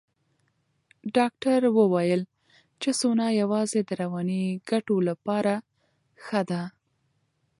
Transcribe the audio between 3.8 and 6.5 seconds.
د رواني ګټو لپاره ښه